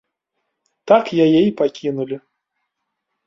[0.91, 2.17] Так яе і пакінулі.